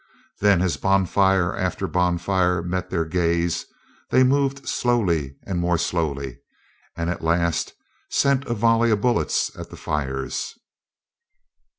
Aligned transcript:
Then 0.39 0.63
as 0.63 0.77
bonfire 0.77 1.55
after 1.55 1.87
bonfire 1.87 2.63
met 2.63 2.89
their 2.89 3.05
gaze, 3.05 3.67
they 4.09 4.23
moved 4.23 4.67
slowly 4.67 5.35
and 5.45 5.59
more 5.59 5.77
slowly, 5.77 6.39
and 6.97 7.07
at 7.11 7.21
last 7.23 7.73
sent 8.09 8.45
a 8.45 8.55
volley 8.55 8.89
of 8.89 9.01
bullets 9.01 9.55
at 9.55 9.69
the 9.69 9.77
fires. 9.77 10.55